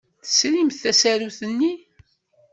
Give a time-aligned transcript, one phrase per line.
[0.23, 1.73] Tesrimt tasarut-nni?